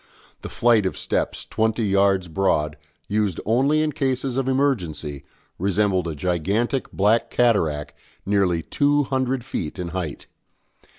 [0.41, 2.75] The flight of steps, twenty yards broad,
[3.07, 5.23] used only in cases of emergency,
[5.59, 7.93] resembled a gigantic black cataract
[8.25, 10.25] nearly two hundred feet in height.